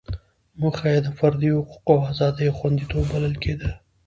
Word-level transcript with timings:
موخه 0.59 0.85
یې 0.93 0.99
د 1.05 1.07
فردي 1.17 1.49
حقوقو 1.57 1.87
او 1.91 1.97
ازادیو 2.11 2.55
خوندیتوب 2.57 3.03
بلل 3.11 3.35
کېده. 3.43 3.69